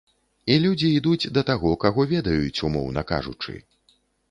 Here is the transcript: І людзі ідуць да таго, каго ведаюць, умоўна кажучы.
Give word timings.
І 0.53 0.55
людзі 0.63 0.89
ідуць 1.01 1.31
да 1.35 1.43
таго, 1.51 1.75
каго 1.85 2.07
ведаюць, 2.15 2.63
умоўна 2.71 3.07
кажучы. 3.15 3.57